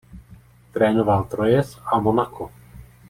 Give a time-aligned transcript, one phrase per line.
[0.73, 2.51] Trénoval Troyes a Monako.